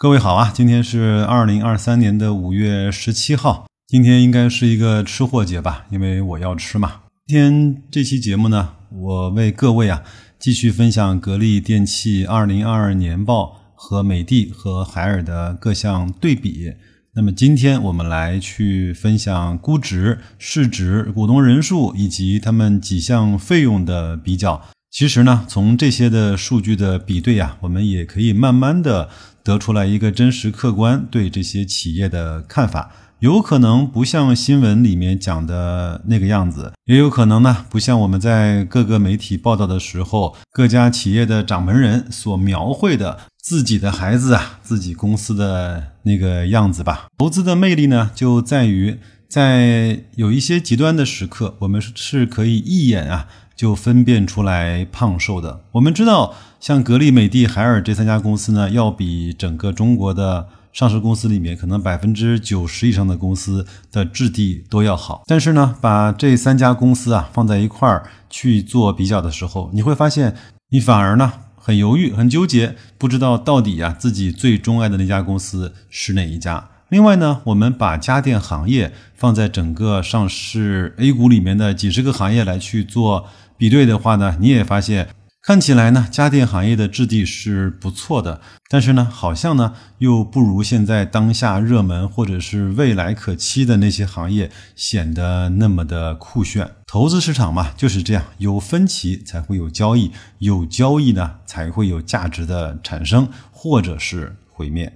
[0.00, 7.00] 各位好啊，今天是二零二三年的五月十七号，今天应该是一个吃货节吧，因为我要吃嘛。
[7.26, 10.04] 今天这期节目呢，我为各位啊
[10.38, 16.74] 继续分享格力电器二零二二年报和美的和海尔的各项对比。
[17.16, 24.62] 那么今天我们来去分享估值、市值、股东人数以及他们几项费用的比较。
[24.90, 29.08] 其实呢，从这些的数据的比对呀，我们也可以慢慢的
[29.42, 32.90] 得出来一个真实客观对这些企业的看法。
[33.20, 43.18] 有可能不像新闻里面讲的那个样子，也有可能呢，不像我们在各个媒体报道的时候，各家企业的掌门人所描绘的。
[43.40, 47.06] 自己的孩子啊，自己公司的那个样子吧。
[47.16, 53.26] 投资的魅力呢，就在于在有一些极端的时刻，我们是可以一眼啊
[53.58, 55.62] 就分辨出来胖瘦的。
[55.72, 65.24] 我们知道，像格力、美的、海尔这三家公司呢，要比整个中国的上市公司里面可能百分之九十以上的公司的质地都要好。
[65.26, 70.36] 但是呢，把这三家公司啊放在一块儿去做比较的时候，你会发现，
[70.70, 71.32] 你反而呢。
[71.60, 76.70] 很犹豫，很纠结，不知道到底呀自己最钟爱的那家公司是哪一家。
[76.88, 83.26] 另外呢，我们把家电行业放在整个上市 A 股里面的几十个行业来去做
[83.58, 85.08] 比对的话呢，你也发现。
[85.40, 96.70] 看起来呢，家电行业的质地是不错的，但是呢，好像呢又不如现在当下热门或者是未来可期的那些行业显得那么的酷炫。
[96.86, 104.92] 投资市场嘛就是这样，有分歧才会有交易，有交易呢才会有价值的产生或者是毁灭。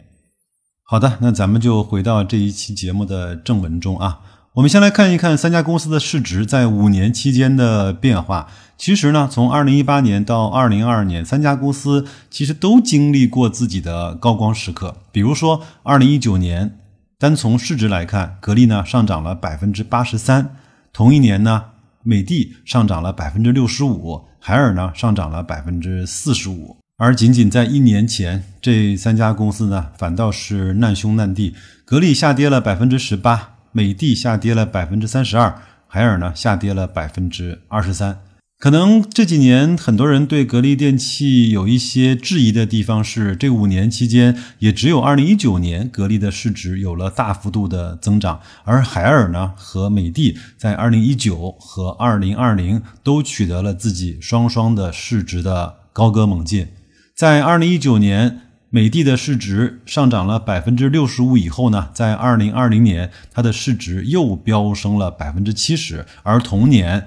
[0.84, 4.20] 好的，那咱们就回到这一期节目的正文中啊。
[4.54, 8.48] 我们先来看一看三家公司的市值在五年期间的变化。
[8.76, 14.98] 其实呢，从二零一八年到二零二二年，三家公司其实都经历过自己的高光时刻。
[15.10, 16.78] 比如说，二零一九年，
[17.18, 20.54] 单从市值来看，格力呢上涨了百分之八十三，
[20.92, 21.64] 同一年呢，
[22.02, 26.76] 美的上涨了百分之六十五，海尔呢上涨了百分之四十五。
[26.98, 31.54] 而仅仅在一年前，这三家公司呢反倒是难兄难弟，
[31.86, 33.51] 格力下跌了百分之十八。
[33.72, 38.20] 美的下跌了百分之三十二，海尔呢下跌了百分之二十三。
[38.58, 56.68] 可能这几年很多人对格力电器有一些质疑的地方是，这五年期间也只有二零一九年格力的市值有了大幅度的增长，而海尔呢和美的在二零一九和二零二零都取得了自己双双的市值的高歌猛进，
[57.16, 58.42] 在二零一九年。
[58.74, 67.06] 美的的市值上涨了百分之六十五以后呢，在二零二零年，它的市值又飙升了百分之七十，而同年，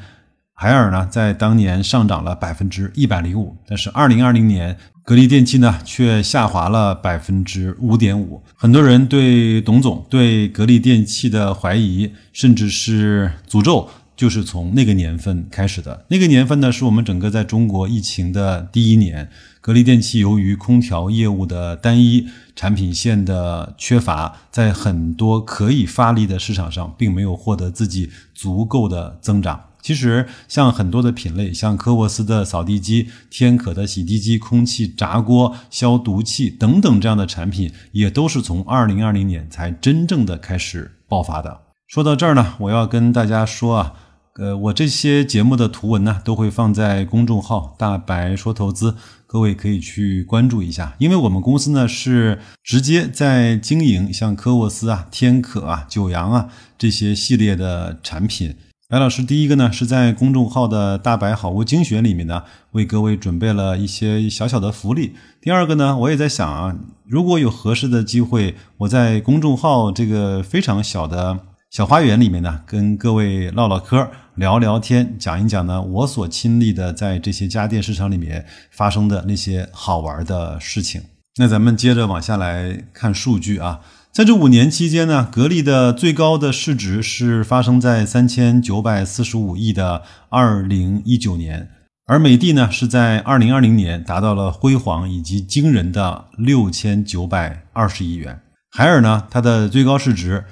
[0.53, 8.43] 海尔呢在当年上涨了百分之一百零五，但是二零二零年，格力电器呢却下滑了百分之五点五。
[8.55, 13.89] 很多人对董总对格力电器的怀疑，甚至是诅咒。
[14.15, 16.05] 就是从那个年份开始的。
[16.09, 19.29] 那个年份呢，是我们整个在中国疫情的第一年。
[19.61, 29.59] 格力电器由于空调业务的单一产品线的缺乏，在很多可以发力的市场上，并没有获得自己足够的增长。
[29.81, 41.61] 其实，像很多的品类，像科沃斯的扫地机、天可的洗地机、空气炸锅、消毒器等等这样的产品，也都是从二零二零年才真正的开始爆发的。
[41.87, 43.93] 说到这儿呢，我要跟大家说啊。
[44.37, 50.93] 呃，我这些节目的图文呢，都会放在公众号“大白说投资”，各位可以去关注一下。
[50.97, 58.55] 因为我们公司呢是直接在经营像科沃斯啊、天可啊、九阳啊这些系列的产品。
[58.89, 65.13] 白老师第一个呢是在公众号的“大白好物精选”里面呢，为各位准备了一些小小的福利。
[65.39, 66.75] 第二个呢，我也在想啊，
[67.07, 71.39] 如果有合适的机会，我在公众号这个非常小的。
[71.71, 81.01] 小花园里面呢，跟各位唠唠嗑、聊聊天，讲一讲呢我所亲历的在这些家电市场里面发生的那些好玩的事情。
[81.37, 91.69] 那咱们接着往下来看数据啊，在这五年期间呢，格力的最高的市值是发生在三千九百四十五亿的二零一九年，
[92.05, 98.41] 而美的呢是在二零二零年达到了辉煌以及惊人的六千九百二十亿元。
[98.71, 100.43] 海尔呢，它的最高市值。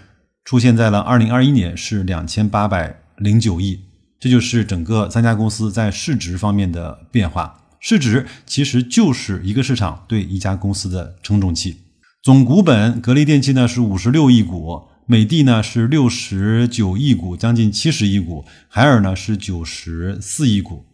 [0.45, 3.81] 出现在了二零二一年是两千八百零九亿，
[4.19, 7.61] 这就是整个三家公司在市值方面的变化。
[7.79, 11.77] 市值其实就是一个市场对一家公司的称重器。
[12.21, 20.85] 总股本，格力电器呢是五十六亿股，美的呢是六十九亿股，将近七十亿股，海尔呢是九十四亿股。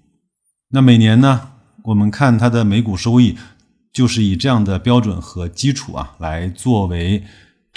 [0.71, 1.51] 那每年呢，
[1.83, 3.37] 我们看它的每股收益
[3.93, 7.23] 就是以这样的标准和基础啊来作为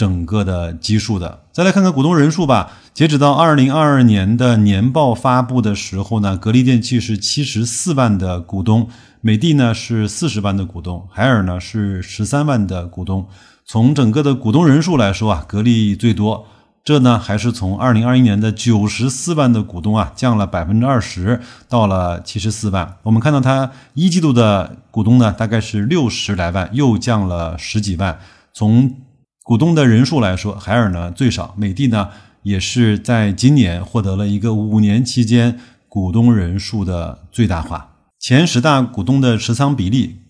[0.02, 1.44] 整个的基数的。
[1.52, 2.72] 再来看看股东人数吧。
[2.92, 8.88] 截止到二零二二年的年报发布的时候呢，格力电器是七十四万的股东，
[9.20, 13.28] 美的呢是四十万的股东，海尔呢是十三万的股东。
[13.64, 16.46] 从整个的股东人数来说啊，格力最多。
[16.84, 22.96] 这呢还是从二零二一年的九十四万的股东啊，降了百分之二十，到了七十四万。
[23.04, 28.18] 我们看到它一季度的股东呢，大概是六十来万，又降了十几万。
[28.52, 28.96] 从
[29.52, 32.08] 股东的人数来说，海尔呢最少，美的呢
[32.42, 35.60] 也是在今年获得了一个五年期间
[35.90, 37.96] 股东人数的最大化。
[38.18, 40.20] 前十大股东的持仓比例，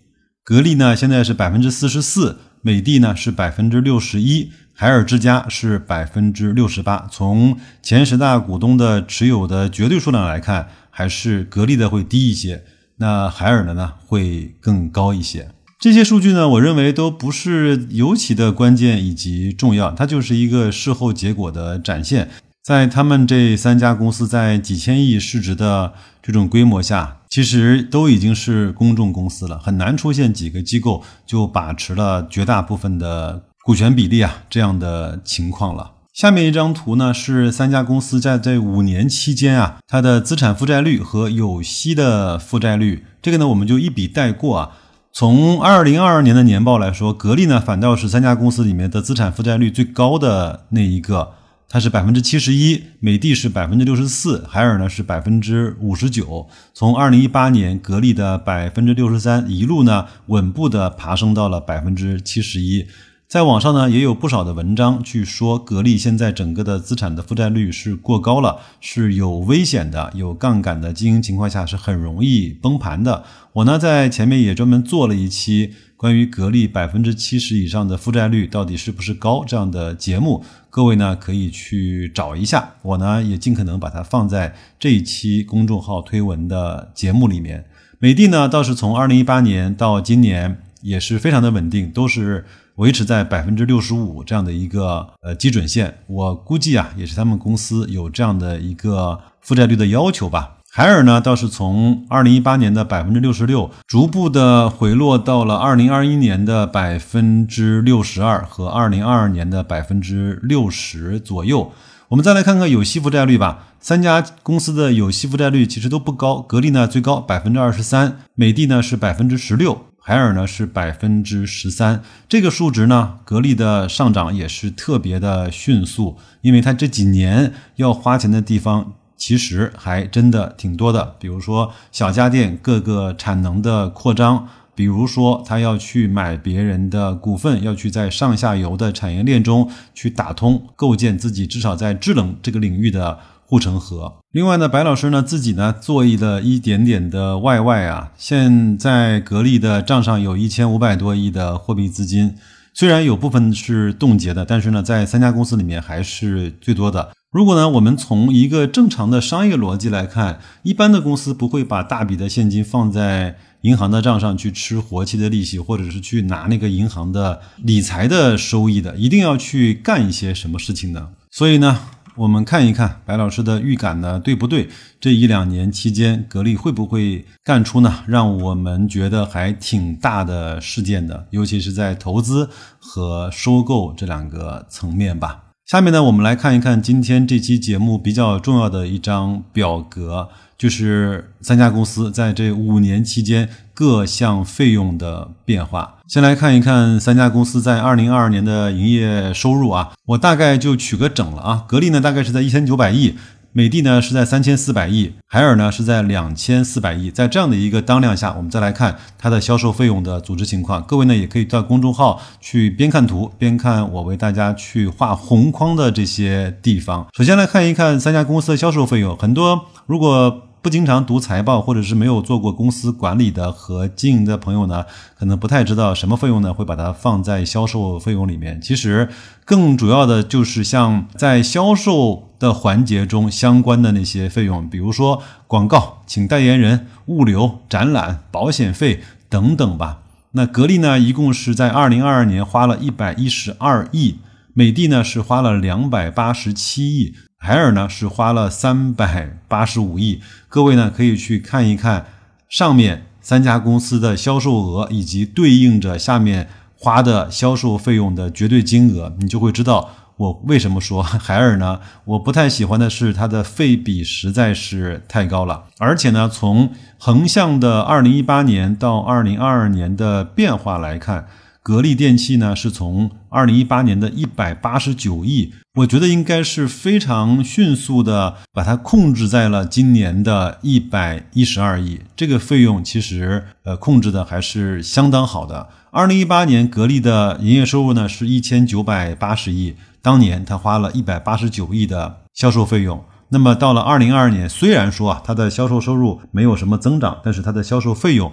[0.42, 4.50] 格力呢现在是百分之四十四，美的呢是百分之六十一。
[4.74, 12.64] 海尔之家是百分之六十八，从前十大股东的持有的绝对数量来看，还是格力的会低一些，
[12.96, 15.52] 那海尔的呢会更高一些。
[15.82, 22.30] 这些数据呢，我认为都不是尤其的关键以及重要，它就是一个事后结果的展现。
[22.62, 25.92] 在他们这三家公司在几千亿市值的
[26.22, 33.42] 这种规模下，其实都已经是公众公司了，很难出现几个机构就把持了绝大部分的。
[33.64, 35.94] 股权比例啊，这样的情况了。
[36.12, 44.70] 下面一张图呢，是三家公司在这五年期间啊，它的资产负债率和有息的负债率，这个呢，我们就一笔带过啊。
[45.14, 51.32] 从二零二二年的年报来说，格力呢反倒是三家公司里面的资产负债率最高的那一个，
[51.68, 56.48] 它是百分之七十一，美的是百分之六十四，海尔呢是百分之五十九。
[56.72, 62.86] 从二零一八年格力的百分之六十三，一路呢稳步的爬升到了百分之七十一。
[63.32, 73.24] 在网上呢，也有不少的文章去说，格力现在整个的资产的负债率是过高了，是有危险的，有杠杆的经营情况下是很容易崩盘的。
[73.54, 87.64] 我呢在前面也专门做了一期关于格力百分之七十以上的负债率到底是不是高这样的节目，各位呢可以去找一下，我呢也尽可能把它放在这一期公众号推文的节目里面。
[87.98, 92.44] 美的呢倒是从二零一八年到今年也是非常的稳定，都是。
[92.76, 100.58] 维持在百分之六十五这样的一个呃基准线，我估计啊，也是他们公司有这样的一个负债率的要求吧。
[100.74, 111.70] 海尔呢，倒是从二零一八年的百分之六十六，逐步的回落到了二零二一年的百分之六十二和二零二二年的百分之六十左右。
[112.08, 119.84] 我们再来看看有息负债率吧，三家公司的有息负债率其实都不高，格力呢最高百分之二十三，美的呢是百分之十六。
[120.04, 143.20] 海尔呢是百分之十三，这个数值呢，格力的上涨也是特别的迅速，因为它这几年要花钱的地方其实还真的挺多的，比如说小家电各个产能的扩张，比如说它要去买别人的股份，要去在上下游的产业链中去打通，构建自己至少在制冷这个领域的。
[143.52, 144.14] 护城河。
[144.30, 152.34] 另外呢，白老师呢自己呢做了一点点的外外啊，现在格力的账上有一千五百多亿的货币资金，
[152.72, 157.10] 虽然有部分是冻结的，但是呢，在三家公司里面还是最多的。
[157.30, 171.10] 如果呢，我们从一个正常的商业逻辑来看，一般的公司不会把大笔的现金放在银行的账上去吃活期的利息，或者是去拿那个银行的理财的收益的，一定要去干一些什么事情呢？
[171.30, 171.78] 所以呢。
[172.16, 174.68] 我们看一看白老师的预感呢，对不对？
[175.00, 181.26] 这一两年期间，格力会不会干出呢让我们觉得还挺大的事件的？
[181.30, 185.44] 尤其是在投资和收购这两个层面吧。
[185.64, 190.28] 下面呢，我们来看一看今天这期节目比较重要的一张表格。
[190.62, 195.96] 就是三家公司在这五年期间各项费用的变化。
[196.06, 201.64] 先来看一看三家公司在二零二二年的营业收入啊，我大概就取个整了啊。
[201.66, 203.16] 格力呢大概是在一千九百亿，
[203.50, 207.10] 美的呢是在三千四百亿，海尔呢是在两千四百亿。
[207.10, 210.80] 在这样的一个当量下，我们再来看它的销售费用的组织情况。
[210.84, 217.08] 各位呢也可以到公众号去边看图边看我为大家去画红框的这些地方。
[217.12, 220.46] 首先来看一看三家公司的销售费用，很多如果。
[220.62, 224.84] 不经常读财报，或者是没有做过公司管理的和经营的朋友呢，
[225.18, 228.60] 可能不太知道什么费用呢会把它放在销售费用里面。
[228.62, 229.08] 其实
[229.44, 240.02] 更主要的就是像在销售的环节中相关的那些费用，比如说广告、请代言人、物流、展览、保险费等等吧。
[240.34, 244.18] 那格力呢，一共是在二零二二年花了一百一十二亿，
[244.54, 247.16] 美的呢是花了两百八十七亿。
[247.44, 252.06] 海尔呢是花了三百八十五亿，各位呢可以去看一看
[252.48, 259.90] 上面三家公司的销售额以及对应着下面花的销售费用的绝对金额，你就会知道。
[260.18, 261.80] 我为什么说 海尔呢？
[262.04, 271.26] 我不太喜欢的是它的费比实在是太高了，而且呢，从横向的二零一八年到二零二二年的变化来看，
[271.62, 285.68] 格力电器呢是从二零一八年的一百八十九亿，我觉得应该是非常迅速的把它控制在了今年的一百一十二亿，这个费用其实呃控制的还是相当好的。
[285.92, 289.76] 二零一八年格力的营业收入呢是一千九百八十亿。
[290.02, 298.32] 当年他花了一百八十九亿的销售费用，那么到了二零二二年，虽然说啊，它的销售收入没有什么增长，但是它的销售费用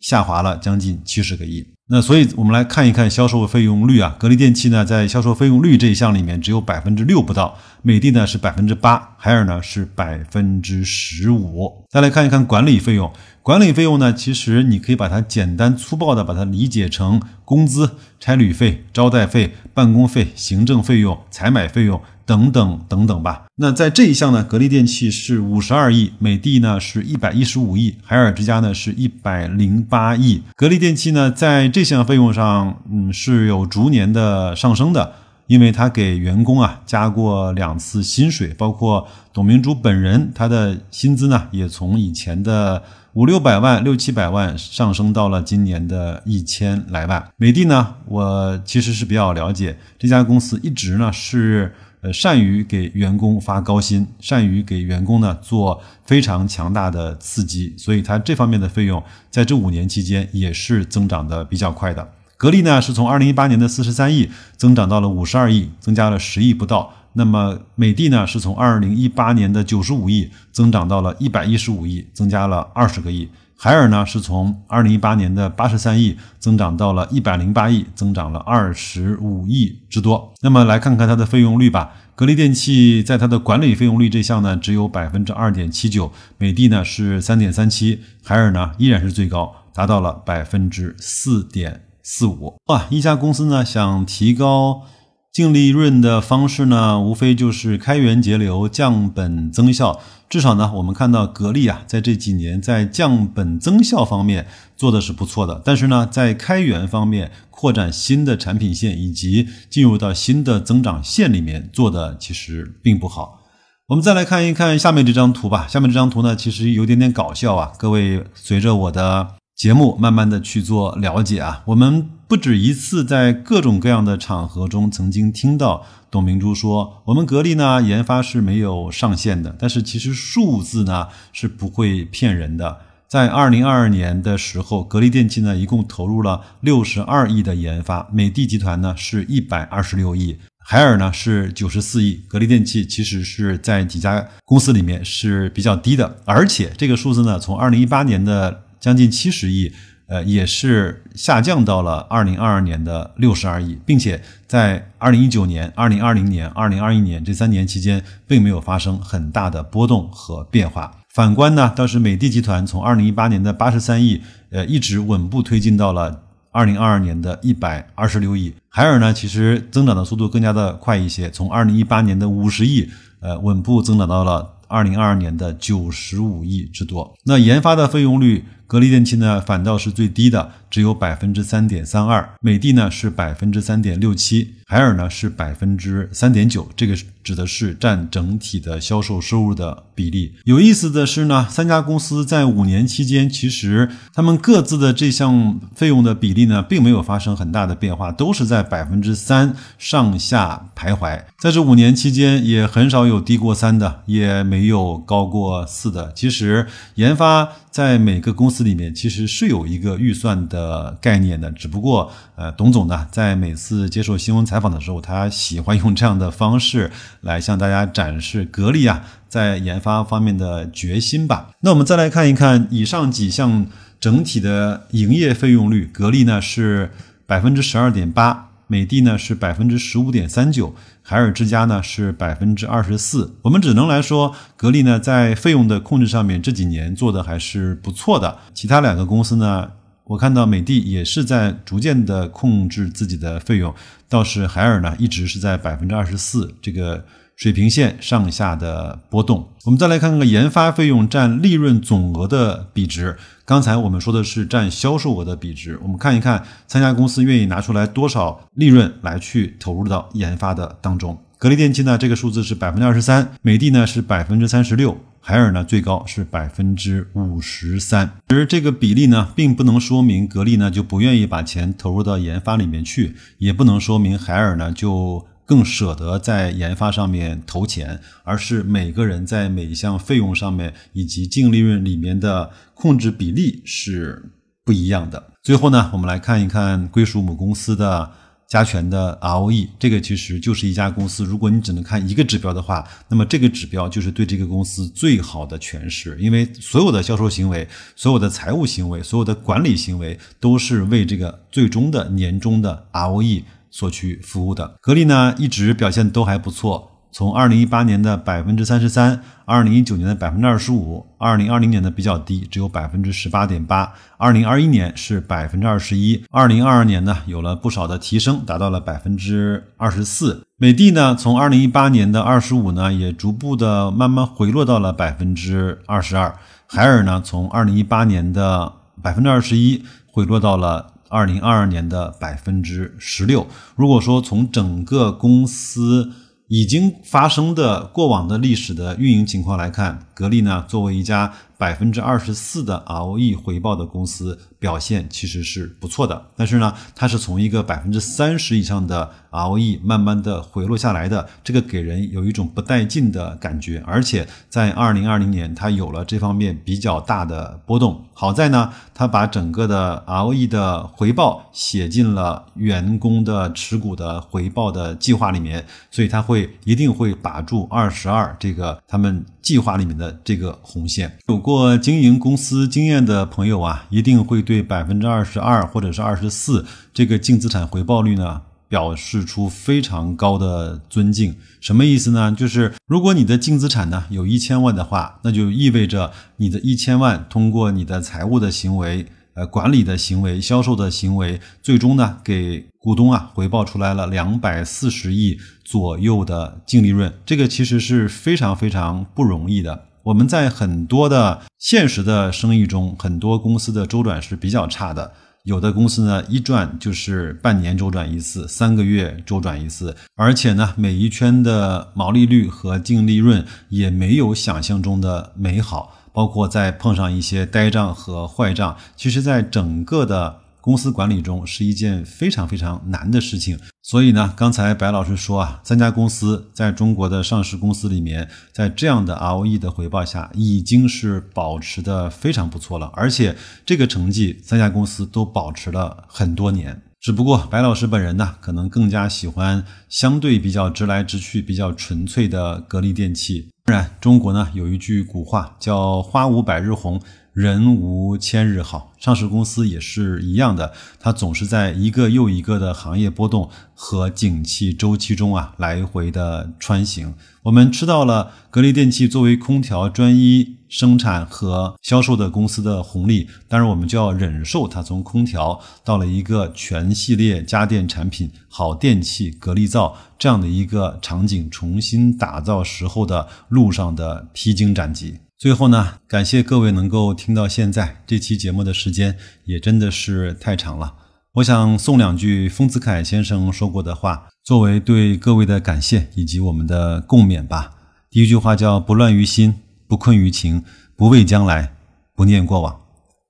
[0.00, 1.66] 下滑了将近七十个亿。
[1.92, 11.84] 那所以我们来看一看销售费用率啊，格力电器呢在销售费用率这一项里面只有百分之六不到，美的呢是百分之八，海尔呢是百分之十五。
[11.90, 13.12] 再来看一看管理费用。
[13.42, 23.42] 管理费用呢，其实你可以把它简单粗暴的把它理解成工资、差旅费、招待费、办公费、行政费用、采买费用等等等等吧。
[23.56, 30.40] 那在这一项呢，格力电器是五十二亿，美的呢是一百一十五亿，海尔之家呢是一百零八亿。
[30.54, 35.14] 格力电器呢在这项费用上，嗯，是有逐年的上升的。
[35.48, 42.80] 因为他给员工啊加过两次薪水，包括董明珠本人，他的薪资呢也从以前的
[43.14, 47.26] 五六百万、六七百万上升到了今年的一千来万。
[47.36, 62.12] 美的呢，我其实是比较了解这家公司，一直呢是呃善于给员工发高薪，善于给员工呢做非常强大的刺激，所以它这方面的费用在这五年期间也是增长的比较快的。
[62.36, 66.94] 格力呢是从二零一八年的四十三亿增长到了五十二亿，增加了十亿不到。
[67.12, 73.28] 那么美的呢是从二零一八年的九十五亿增长到了一百一十五亿，增加了二十个亿。
[73.62, 80.32] 海尔呢是从二零一八年的八十三亿增长到了一百零八亿，增长了二十五亿之多。
[80.40, 81.92] 那么来看看它的费用率吧。
[82.14, 91.82] 格力电器在它的管理费用率这项呢只有百分之二点七九，美的呢是三点三七，海尔呢依然是最高，达到了百分之四点。
[92.02, 94.86] 四五哇，一家公司呢想提高
[95.32, 100.00] 净利润的方式呢，无非就是开源节流、降本增效。
[100.28, 104.46] 至少呢，我们看到格力啊，在这几年在降本增效方面
[104.76, 105.62] 做的是不错的。
[105.64, 113.40] 但是呢，在开源方面、扩展新的产品线以及进入到新的增长线里面做的其实并不好。
[113.88, 115.66] 我们再来看一看下面这张图吧。
[115.68, 117.72] 下面这张图呢，其实有点点搞笑啊。
[117.78, 119.36] 各位随着我的。
[119.60, 132.82] 节目慢慢的去做了解啊，我们不止一次在各种各样的场合中曾经听到董明珠说，我们格力呢研发是没有上限的，但是其实数字呢是不会骗人的。
[133.08, 148.66] 在二零二二年的时候，格力电器呢一共投入了六十二亿的研发，美的集团呢是一百二十六亿，海尔呢是九十四亿，格力电器其实是在几家公司里面是比较低的，而且这个数字呢从二零一八年的。
[148.80, 149.74] 将近七十亿，
[150.10, 160.96] 呃，也是下降到了二零二二年的六十二亿，并且在二零一九年、二零二零年、二零二一年这三年期间，并没有发生很大的波动和变化。
[161.14, 168.52] 反观呢，倒是美的集团从二零一八年的八十三亿，呃，一直稳步推进到了二零二二年的一百二十六亿。
[168.68, 172.90] 海尔呢，其实增长的速度更加的快一些，从二零一八年的五十亿，
[173.20, 177.16] 呃，稳步增长到了二零二二年的九十五亿之多。
[177.24, 178.44] 那研发的费用率。
[178.70, 182.36] 格力电器呢，反倒是最低的，只有百分之三点三二。
[182.40, 186.68] 美的呢是百分之三点六七，海尔呢是百分之三点九。
[186.76, 190.36] 这个指的是占整体的销售收入的比例。
[190.44, 201.24] 有意思的是呢，三家公司在五年期间，其实他们各自的这项费用的比例呢，并没有发生很大的变化，都是在百分之三上下徘徊。
[201.40, 206.12] 在这五年期间，也很少有低过三的，也没有高过四的。
[206.14, 208.59] 其实研发在每个公司。
[208.60, 216.90] 这里面其实是有一个预算的概念的，只不过呃，董总呢在每次接受新闻采访的时候，他喜欢用这样的方式
[217.22, 221.52] 来向大家展示格力啊在研发方面的决心吧。
[221.60, 223.64] 那我们再来看一看以上几项
[223.98, 226.90] 整体的营业费用率，格力呢是
[227.24, 228.49] 百分之十二点八。
[228.70, 230.72] 美的呢是百分之十五点三九，
[231.02, 233.34] 海尔之家呢是百分之二十四。
[233.42, 238.38] 我们只能来说，格力呢在费用的控制上面这几年做的还是不错的。
[238.54, 239.72] 其他两个公司呢，
[240.04, 243.74] 我看到美的也是在逐渐的控制自己的费用，
[244.08, 247.04] 倒是海尔呢一直是在百分之二十四这个
[247.40, 249.48] 水平线上下的波动。
[249.64, 253.16] 我们再来看看研发费用占利润总额的比值。
[253.46, 261.18] 刚才我们说的是占销售额的比值，我们看一看参加公司愿意拿出来多少利润来去投入到研发的当中。
[261.38, 268.10] 格力电器呢，这个数字是百分之二十三；美的呢是百分之三十六；海尔呢最高是百分之五十三。
[268.28, 284.30] 而这个比例呢，并不能说明格力呢就不愿意把钱投入到研发里面去，也不能说明海尔呢就更舍得在研发上面投钱，而是每个人在每一项费用上面以及净利润里面的控制比例是
[284.64, 285.32] 不一样的。
[285.42, 288.12] 最后呢，我们来看一看归属母公司的。
[288.50, 291.24] 加权的 ROE，这个其实就是一家公司。
[291.24, 296.18] 如果你只能看一个指标的话，那么这个指标就是对这个公司最好的诠释。
[296.18, 304.76] 因为所有的销售行为、所有的财务行为、所有的管理行为，都是为这个最终的年终的 ROE 所去服务的。
[304.80, 306.88] 格力呢，一直表现都还不错。
[307.12, 320.46] 从二零一八年的百分之三十三，二零一九年的百分之二十五，二零二零年的比较低，只有百分之十八点八，二零二一年是百分之二十一，二零二二年呢有了不少的提升，达到了百分之二十四。
[320.56, 326.32] 美的呢，从二零一八年的二十五呢，也逐步的慢慢回落到了百分之二十二。
[326.68, 328.72] 海尔呢，从二零一八年的
[329.02, 333.46] 百分之二十一回落到了二零二二年的百分之十六。
[333.76, 336.10] 如果说从整个公司，
[336.48, 346.28] 已经发生的过往的历史的运营情况来看，格力呢作为一家百分之二十四的 ROE 回报的公司，表现其实是不错的。
[346.34, 353.82] 但是呢，它是从一个百分之三十以上的 ROE 慢慢的回落下来的，这个给人有一种不带劲的感觉。
[353.86, 358.06] 而且在二零二零年，它有了这方面比较大的波动。
[358.14, 366.48] 好在呢，它把整个的 ROE 的回报写进了员工的持股的回报的计划里面，所以它会。
[366.64, 371.18] 一定会把住二十二这个他们计划里面的这个红线。
[371.26, 376.64] 有过做经营公司经验的朋友啊，一定会对百分之二十二或者是二十四
[376.94, 381.34] 这个净资产回报率呢，表示出非常高的尊敬。
[381.60, 382.30] 什么意思呢？
[382.30, 389.06] 就是如果你的净资产呢有一千万的话，那就意味着你的一千万通过你的财务的行为。
[389.34, 399.84] 呃，管理的行为、销售的行为，最终呢，给股东啊回报出来了两百四十亿左右的净利润，这个其实是非常非常不容易的。
[400.04, 405.12] 我们在很多的现实的生意中，很多公司的周转是比较差的，
[405.44, 415.96] 有的公司呢一转就是半年周转一次，三个月周转一次，而且呢，每一圈的毛利率和净利润也没有想象中的美好。
[416.12, 423.56] 包括再碰上一些呆账和坏账，其实，在整个的公司管理中是一件非常非常难的事情。
[423.90, 432.92] 所以呢，刚才白老师说啊，三家公司在中国的上市公司里面，在这样的 ROE 的回报下，已经是保持的非常不错了。
[432.94, 436.80] 而且这个成绩，三家公司都保持了很多年。
[437.00, 443.48] 只不过白老师本人呢，可能更加喜欢相对比较直来直去、比较纯粹的格力电器。
[443.64, 447.00] 当然，中国呢有一句古话叫“花无百日红，
[447.32, 448.92] 人无千日好”。
[448.98, 457.14] 上市公司也是一样的，它总是在一个又一个的行业波动和景气周期中啊来回的穿行。
[457.44, 475.20] 我们吃到了格力电器作为空调专一生产和销售的公司的红利，当然我们就要忍受它从空调到了一个全系列家电产品好电器格力造这样的一个场景重新打造时候的路上的披荆斩棘。
[475.40, 480.94] 最后呢，感谢各位能够听到现在，这期节目的时间也真的是太长了。
[481.36, 487.74] 我想送两句丰子恺先生说过的话，作为对各位的感谢以及我们的共勉吧。
[488.10, 489.54] 第一句话叫“不乱于心，
[489.88, 490.62] 不困于情，
[490.94, 491.74] 不畏将来，
[492.14, 492.78] 不念过往”。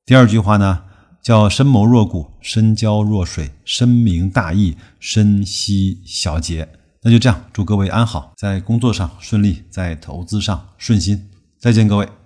[0.04, 0.82] 第二句话呢，
[1.22, 6.68] 叫“深谋若谷，深交若水，深明大义，深惜小节”。
[7.04, 11.29] 那就这样，祝各位安好，在工作上顺利，在投资上顺心。
[11.60, 12.19] 再见，各位。